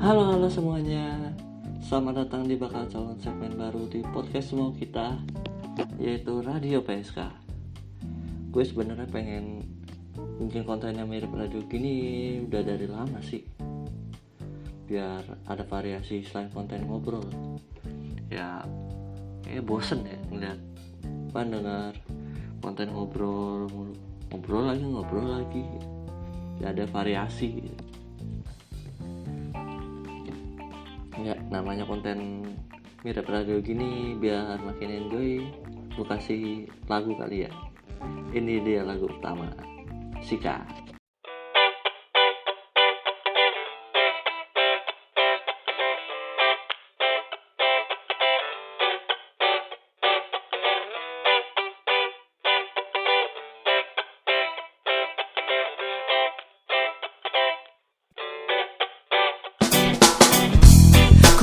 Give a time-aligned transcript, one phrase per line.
[0.00, 1.28] Halo halo semuanya.
[1.84, 5.20] Selamat datang di bakal calon segmen baru di podcast mau kita
[6.00, 7.20] Yaitu Radio PSK
[8.48, 9.60] Gue sebenarnya pengen
[10.40, 13.44] bikin konten yang mirip radio gini udah dari lama sih.
[14.88, 17.28] Biar ada variasi selain konten ngobrol.
[18.32, 18.64] Ya
[19.44, 20.56] kayak bosen ya ngeliat
[21.28, 21.92] pendengar
[22.64, 23.68] konten ngobrol
[24.32, 25.64] ngobrol lagi ngobrol lagi.
[26.56, 27.68] Ya ada variasi
[31.24, 32.44] ya namanya konten
[33.04, 35.44] mirip radio gini biar makin enjoy
[35.96, 37.50] gue kasih lagu kali ya.
[38.32, 39.52] Ini dia lagu pertama
[40.24, 40.64] Sika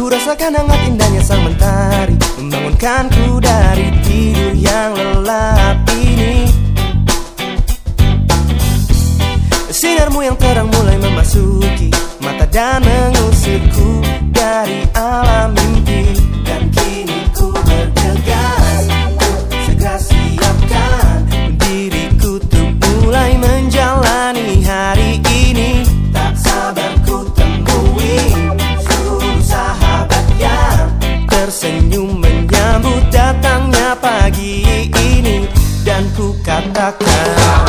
[0.08, 2.16] Rasakan hangat indahnya sang mentari.
[2.40, 6.48] Membangunkanku dari tidur yang lelap ini.
[9.68, 11.67] Sinarmu yang terang mulai memasuki
[36.18, 37.67] ku katakan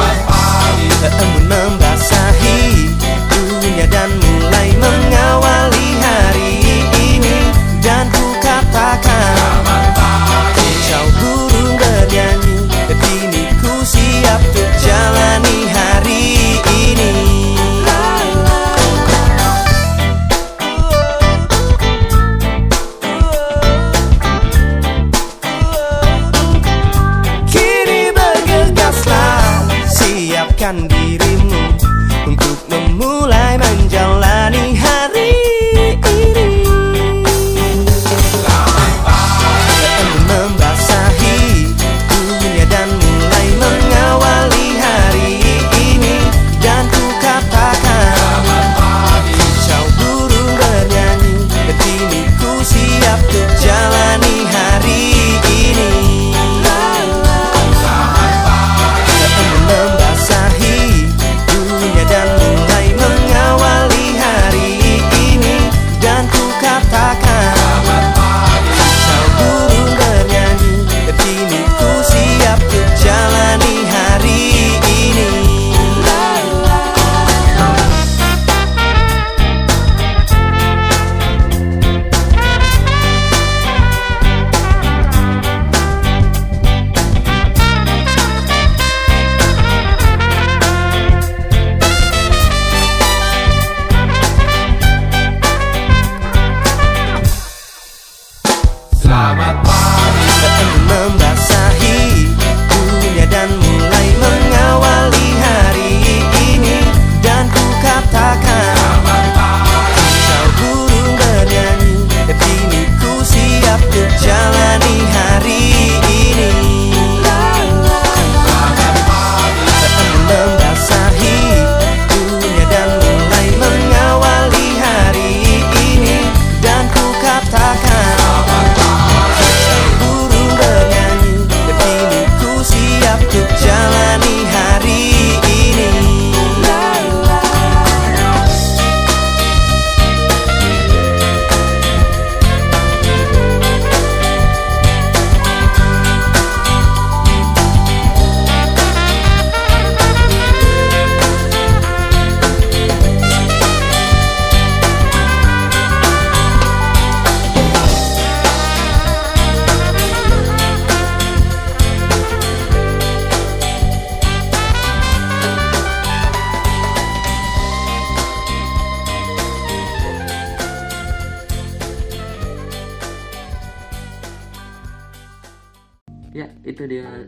[176.39, 177.27] ya itu dia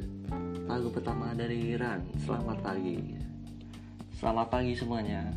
[0.71, 1.99] lagu pertama dari Ran.
[2.23, 3.19] Selamat pagi.
[4.15, 5.35] Selamat pagi semuanya.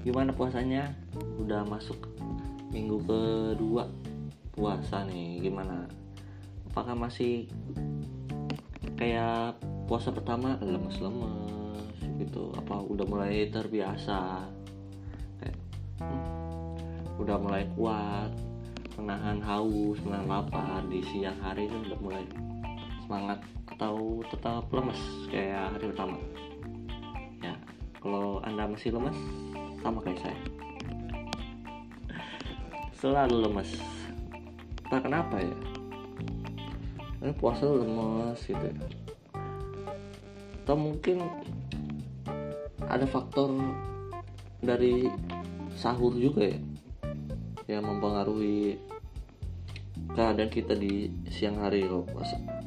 [0.00, 0.88] Gimana puasanya?
[1.36, 2.00] Udah masuk
[2.72, 3.84] minggu kedua
[4.56, 5.44] puasa nih.
[5.44, 5.84] Gimana?
[6.72, 7.44] Apakah masih
[8.96, 10.56] kayak puasa pertama?
[10.64, 12.56] Lemes-lemes gitu.
[12.56, 14.48] Apa udah mulai terbiasa?
[15.44, 15.60] Kayak
[16.00, 18.32] hmm, udah mulai kuat
[18.96, 22.24] menahan haus menahan lapar di siang hari itu udah mulai
[23.14, 24.98] semangat atau tetap lemes
[25.30, 26.18] kayak hari pertama.
[27.38, 27.54] Ya
[28.02, 29.14] kalau anda masih lemes
[29.86, 30.38] sama kayak saya.
[32.98, 33.70] Selalu lemes.
[34.82, 35.54] Entah kenapa ya.
[37.22, 38.66] Ini puasa lemes gitu.
[38.66, 38.74] Ya.
[40.66, 41.22] atau mungkin
[42.82, 43.54] ada faktor
[44.58, 45.06] dari
[45.78, 46.58] sahur juga ya
[47.78, 48.80] yang mempengaruhi
[50.18, 52.63] keadaan kita di siang hari loh puasa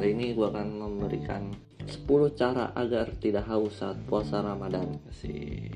[0.00, 1.52] kali ini gue akan memberikan
[1.84, 4.96] 10 cara agar tidak haus saat puasa Ramadan.
[5.12, 5.68] Sih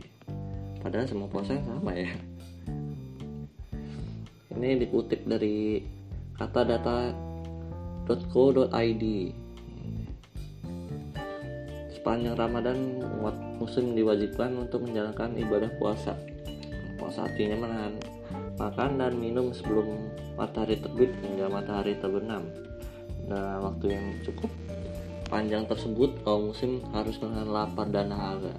[0.81, 2.09] padahal semua puasa yang sama ya.
[4.57, 5.85] Ini dikutip dari
[6.41, 9.05] katadata.co.id
[11.93, 16.17] sepanjang Ramadan umat muslim diwajibkan untuk menjalankan ibadah puasa.
[16.97, 18.01] Puasa artinya menahan
[18.57, 20.01] makan dan minum sebelum
[20.41, 22.49] matahari terbit hingga matahari terbenam
[23.25, 24.53] nah waktu yang cukup
[25.33, 28.55] panjang tersebut kaum muslim harus menahan lapar dan dahaga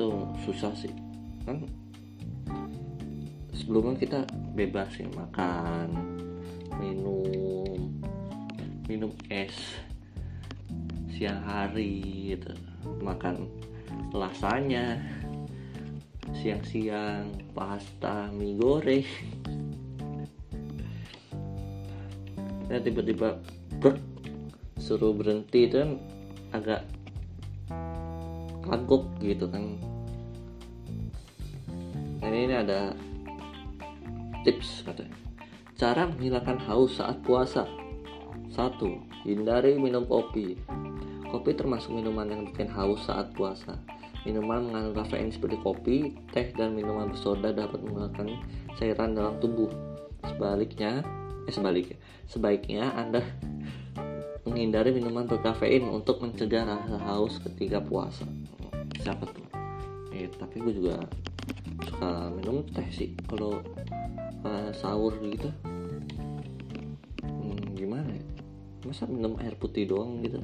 [0.00, 0.08] itu
[0.48, 0.88] susah sih.
[1.44, 1.68] Kan
[3.52, 4.20] sebelumnya kita
[4.56, 5.92] bebas ya makan
[6.80, 7.92] minum
[8.88, 9.52] minum es
[11.12, 12.56] siang hari gitu.
[13.04, 13.44] Makan
[14.16, 15.04] lasanya
[16.32, 19.04] siang-siang pasta mie goreng
[22.70, 23.42] ya tiba-tiba
[24.78, 25.90] suruh berhenti itu kan
[26.54, 26.82] agak
[28.64, 29.76] kagok gitu kan.
[32.22, 32.94] Ini, ini ada
[34.46, 35.16] tips katanya.
[35.74, 37.66] Cara menghilangkan haus saat puasa.
[38.54, 40.54] Satu hindari minum kopi.
[41.30, 43.74] Kopi termasuk minuman yang bikin haus saat puasa.
[44.22, 45.96] Minuman mengandung kafein seperti kopi
[46.30, 48.28] teh dan minuman bersoda dapat mengeluarkan
[48.76, 49.72] cairan dalam tubuh.
[50.28, 51.00] Sebaliknya
[51.46, 51.96] eh sebaliknya.
[52.28, 53.24] Sebaiknya anda
[54.44, 58.24] menghindari minuman berkafein untuk mencegah rasa haus ketika puasa.
[59.00, 59.46] Siapa tuh?
[60.12, 61.00] Eh tapi gue juga
[61.86, 63.12] suka minum teh sih.
[63.28, 63.60] Kalau
[64.44, 65.48] uh, sahur gitu
[67.24, 68.24] hmm, gimana ya?
[68.88, 70.40] Masa minum air putih doang gitu?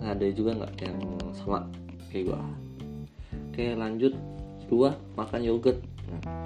[0.00, 0.98] Ada juga nggak yang
[1.36, 1.68] sama
[2.08, 2.40] kayak gua?
[3.52, 4.16] Oke lanjut.
[4.70, 5.82] Dua makan yogurt.
[6.08, 6.39] Nah,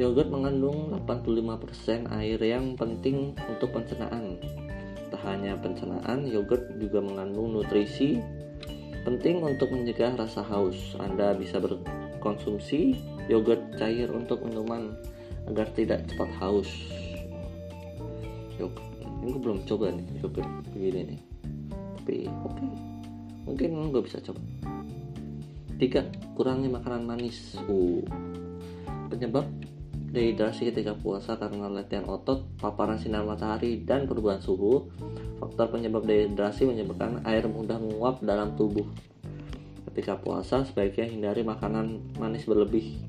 [0.00, 4.40] yogurt mengandung 85% air yang penting untuk pencernaan.
[5.12, 8.16] Tak hanya pencernaan yogurt juga mengandung nutrisi
[9.02, 10.96] penting untuk mencegah rasa haus.
[10.96, 12.96] Anda bisa berkonsumsi
[13.28, 14.96] yogurt cair untuk minuman
[15.50, 16.70] agar tidak cepat haus.
[18.56, 18.88] Yogurt.
[19.22, 21.20] Ini gue belum coba nih yogurt begini nih.
[22.00, 22.54] Tapi oke.
[22.58, 22.70] Okay.
[23.42, 24.40] mungkin gue bisa coba.
[25.76, 26.06] Tiga
[26.38, 27.58] kurangi makanan manis.
[27.68, 28.02] Uh.
[29.12, 29.44] Penyebab
[30.12, 34.92] dehidrasi ketika puasa karena latihan otot paparan sinar matahari dan perubahan suhu
[35.40, 38.84] faktor penyebab dehidrasi menyebabkan air mudah menguap dalam tubuh
[39.88, 43.00] ketika puasa sebaiknya hindari makanan manis berlebih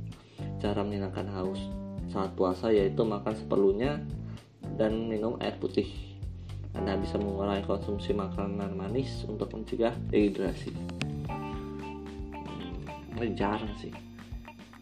[0.63, 1.59] cara menghilangkan haus
[2.07, 3.99] saat puasa yaitu makan seperlunya
[4.77, 5.89] dan minum air putih.
[6.73, 10.73] Anda bisa mengurangi konsumsi makanan manis untuk mencegah dehidrasi.
[13.13, 13.93] Ini jarang sih.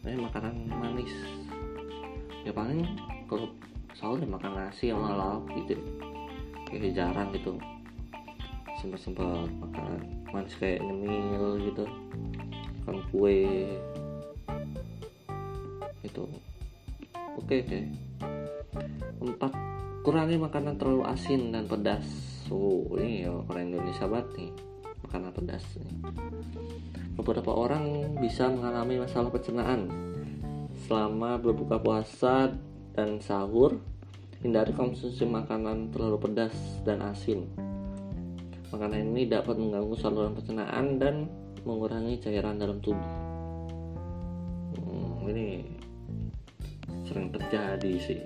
[0.08, 1.41] Ini makanan manis.
[2.42, 2.86] Ya paling
[3.30, 3.50] kalau
[3.94, 5.78] sahur ya makan nasi sama lauk gitu.
[6.70, 7.58] Kayak jarang gitu.
[8.80, 11.86] Sempat-sempat makan manis kayak nyemil gitu.
[12.84, 13.70] Makan kue.
[16.02, 16.26] Itu.
[17.38, 17.80] Oke, oke.
[19.22, 19.54] Empat
[20.02, 24.52] kurangi makanan terlalu asin dan pedas oh ini ya orang Indonesia banget nih
[25.06, 25.94] makanan pedas nih.
[27.14, 29.88] beberapa orang bisa mengalami masalah pencernaan
[30.92, 32.52] selama berbuka puasa
[32.92, 33.80] dan sahur
[34.44, 36.52] hindari konsumsi makanan terlalu pedas
[36.84, 37.48] dan asin.
[38.76, 41.32] Makanan ini dapat mengganggu saluran pencernaan dan
[41.64, 43.08] mengurangi cairan dalam tubuh.
[44.84, 45.64] Hmm, ini
[47.08, 48.20] sering terjadi sih.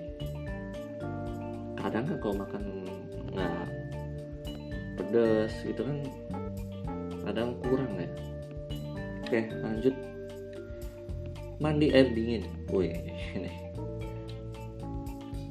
[1.78, 2.62] Kadang kan kalau makan
[3.30, 3.66] nggak
[4.98, 6.02] pedas gitu kan
[7.30, 8.10] kadang kurang ya.
[9.22, 9.94] Oke lanjut
[11.62, 12.44] mandi air dingin.
[12.72, 12.92] Wih
[13.36, 13.52] ini.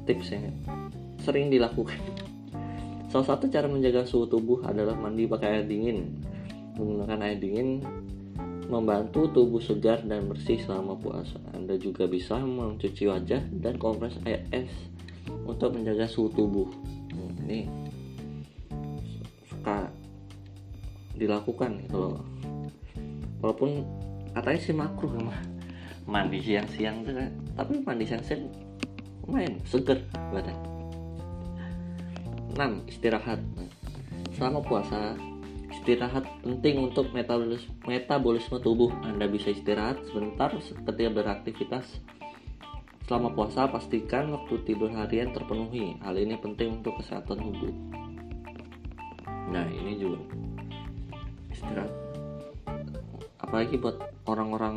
[0.06, 0.54] Tips yang
[1.22, 1.98] sering dilakukan.
[3.10, 6.22] Salah satu cara menjaga suhu tubuh adalah mandi pakai air dingin.
[6.78, 7.82] Menggunakan air dingin
[8.66, 11.38] membantu tubuh segar dan bersih selama puasa.
[11.54, 14.70] Anda juga bisa mencuci wajah dan kompres air es
[15.46, 16.68] untuk menjaga suhu tubuh.
[17.14, 17.70] Hmm, ini
[19.46, 19.90] suka
[21.16, 22.20] dilakukan kalau
[23.40, 23.86] walaupun
[24.36, 25.55] katanya sih makruh mah
[26.06, 27.30] mandi siang-siang tuh kan.
[27.58, 28.46] Tapi mandi siang-siang
[29.26, 29.98] lumayan seger
[30.30, 30.54] badan.
[32.56, 33.42] 6 istirahat.
[34.38, 35.18] Selama puasa
[35.68, 38.88] istirahat penting untuk metabolisme, metabolisme tubuh.
[39.04, 42.00] Anda bisa istirahat sebentar ketika beraktivitas.
[43.06, 45.94] Selama puasa pastikan waktu tidur harian terpenuhi.
[46.02, 47.74] Hal ini penting untuk kesehatan tubuh.
[49.52, 50.18] Nah ini juga.
[51.54, 51.92] Istirahat.
[53.38, 54.76] Apalagi buat orang-orang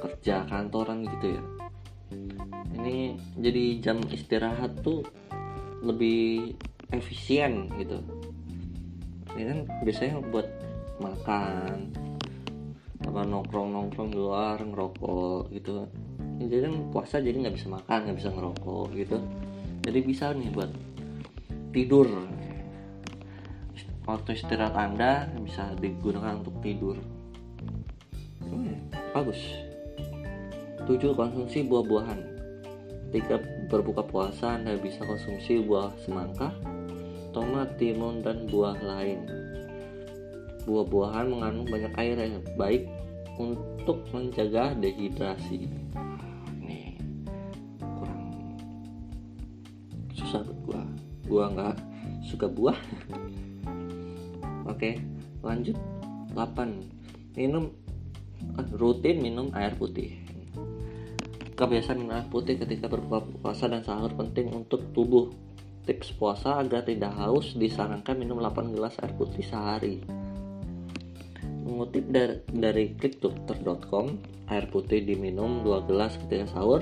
[0.00, 1.42] kerja kantoran gitu ya.
[2.80, 5.04] Ini jadi jam istirahat tuh
[5.84, 6.56] lebih
[6.90, 8.00] efisien gitu.
[9.36, 10.48] Ini kan biasanya buat
[11.00, 11.94] makan
[13.00, 15.86] apa nongkrong nongkrong di luar ngerokok gitu.
[16.40, 19.16] Jadi kan puasa jadi nggak bisa makan nggak bisa ngerokok gitu.
[19.86, 20.70] Jadi bisa nih buat
[21.72, 22.08] tidur.
[24.08, 26.98] Waktu istirahat anda bisa digunakan untuk tidur.
[28.42, 29.69] Hmm, bagus
[30.88, 32.20] 7 konsumsi buah-buahan.
[33.10, 36.54] Ketika berbuka puasa anda bisa konsumsi buah semangka
[37.30, 39.26] tomat timun dan buah lain.
[40.66, 42.86] Buah-buahan mengandung banyak air yang baik
[43.38, 45.66] untuk menjaga dehidrasi.
[46.60, 46.98] Nih
[47.80, 48.22] kurang
[50.14, 50.82] susah buat gua.
[51.26, 51.76] Gua nggak
[52.26, 52.78] suka buah.
[54.72, 55.02] Oke
[55.42, 55.78] lanjut.
[56.30, 57.74] 8 minum
[58.78, 60.19] rutin minum air putih
[61.60, 65.28] kebiasaan minum air putih ketika berbuka puasa dan sahur penting untuk tubuh.
[65.84, 70.00] Tips puasa agar tidak haus disarankan minum 8 gelas air putih sehari.
[71.68, 74.16] Mengutip dari, dari klikdokter.com
[74.48, 76.80] air putih diminum 2 gelas ketika sahur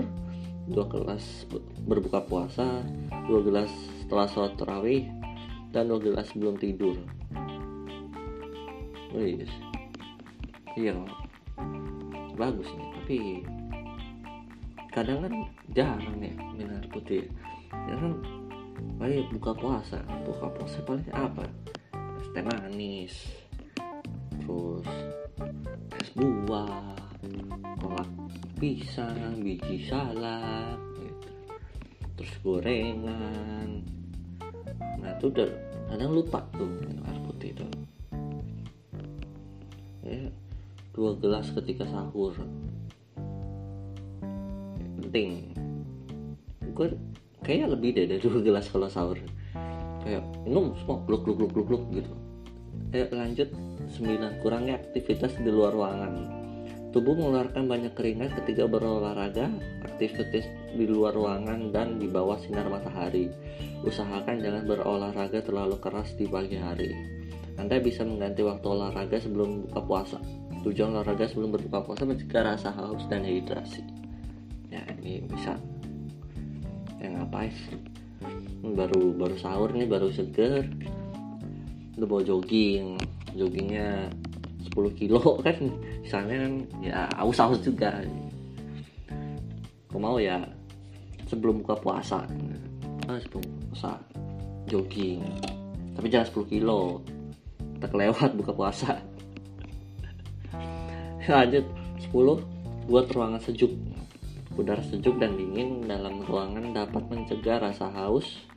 [0.70, 1.46] 2 gelas
[1.82, 2.86] berbuka puasa
[3.26, 3.70] 2 gelas
[4.04, 5.02] setelah sholat tarawih
[5.74, 6.94] dan 2 gelas sebelum tidur.
[9.10, 9.42] Wih,
[10.76, 10.94] iya
[12.38, 13.18] bagus nih tapi
[14.92, 15.34] kadang kan
[15.76, 17.24] jarang nih minum air putih.
[17.72, 18.12] Ya kan
[18.96, 20.00] paling buka puasa.
[20.24, 21.44] Buka puasa paling apa?
[22.18, 23.14] Es teh manis
[24.48, 24.88] terus
[26.00, 26.96] es buah
[27.84, 28.08] kolak
[28.56, 31.28] pisang biji salad gitu.
[32.16, 33.84] terus gorengan.
[34.98, 35.50] Nah itu udah
[35.92, 37.66] kadang lupa tuh minum air putih itu.
[40.00, 40.32] Ya
[40.96, 42.32] dua gelas ketika sahur
[45.08, 45.56] penting.
[46.76, 46.92] Gue
[47.40, 49.16] kayaknya lebih deh dari dua gelas kalau sahur.
[50.04, 52.12] Kayak minum semua gluk gluk gluk gluk gitu.
[52.92, 53.48] Lanjut
[53.88, 56.12] 9 kurangnya aktivitas di luar ruangan.
[56.92, 59.48] Tubuh mengeluarkan banyak keringat ketika berolahraga
[59.84, 60.44] aktivitas
[60.76, 63.32] di luar ruangan dan di bawah sinar matahari.
[63.84, 66.92] Usahakan jangan berolahraga terlalu keras di pagi hari.
[67.56, 70.18] Anda bisa mengganti waktu olahraga sebelum buka puasa.
[70.64, 74.07] Tujuan olahraga sebelum berbuka puasa mencegah rasa haus dan dehidrasi
[74.68, 75.56] ya ini bisa.
[76.98, 77.52] Ya ngapain
[78.62, 80.66] baru baru sahur nih baru seger.
[81.98, 82.98] Udah bawa jogging.
[83.36, 84.10] Joggingnya
[84.66, 85.58] 10 kilo kan?
[86.02, 88.02] Misalnya kan ya aus-aus juga.
[89.88, 90.42] Aku mau ya
[91.26, 92.24] sebelum buka puasa.
[93.08, 93.96] Ah, sebelum puasa
[94.68, 95.24] jogging.
[95.96, 97.02] Tapi jangan 10 kilo.
[97.78, 98.98] Kita kelewat buka puasa.
[101.30, 101.66] Lanjut
[102.10, 103.70] 10 buat ruangan sejuk
[104.58, 108.48] udara sejuk dan dingin dalam ruangan dapat mencegah rasa haus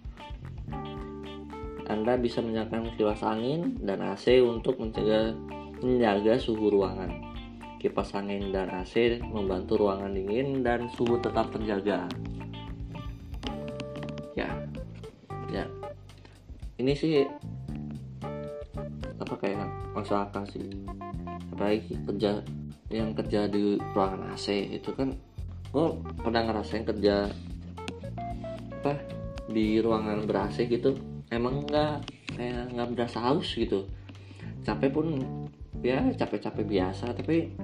[1.91, 5.36] anda bisa menyalakan kipas angin dan AC untuk mencegah
[5.84, 7.12] menjaga suhu ruangan.
[7.84, 12.08] Kipas angin dan AC membantu ruangan dingin dan suhu tetap terjaga.
[14.39, 14.48] Ya,
[15.51, 15.67] ya.
[16.79, 17.27] Ini sih
[19.20, 20.63] apa kayak masuk akal sih.
[21.51, 22.39] Apalagi kerja
[22.88, 25.12] yang kerja di ruangan AC itu kan
[25.71, 25.85] gue
[26.19, 27.31] pernah ngerasain kerja
[28.81, 28.93] apa
[29.47, 30.99] di ruangan ber gitu.
[31.31, 31.95] Emang nggak
[32.35, 33.87] kayak nggak berasa haus gitu.
[34.67, 35.07] Capek pun
[35.79, 37.15] ya capek-capek biasa.
[37.15, 37.55] Tapi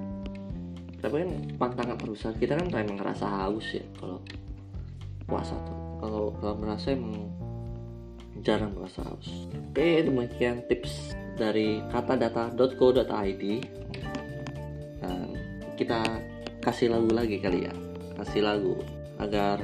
[0.98, 4.18] tapi kan pantangan perusahaan kita kan emang ngerasa haus ya kalau
[5.28, 5.78] puasa tuh.
[6.00, 7.28] Kalau kalau merasa emang
[8.40, 9.28] jarang merasa haus.
[9.52, 13.44] Oke demikian tips dari katadata.co.id
[14.98, 15.28] dan
[15.78, 16.02] kita
[16.58, 17.87] kasih lagu lagi kali ya
[18.18, 18.74] kasih lagu
[19.22, 19.62] agar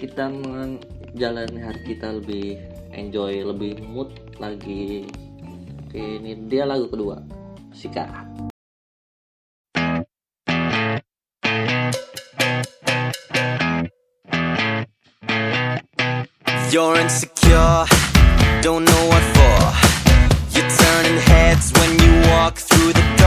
[0.00, 2.56] kita menjalani hari kita lebih
[2.96, 4.08] enjoy lebih mood
[4.40, 5.04] lagi
[5.84, 7.20] oke ini dia lagu kedua
[7.76, 8.08] Sika
[16.66, 17.86] You're insecure,
[18.60, 19.60] don't know what for.
[20.52, 23.26] You're turning heads when you walk through the door.